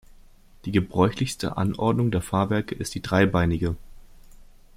[0.65, 3.75] Die gebräuchlichste Anordnung der Fahrwerke ist die dreibeinige.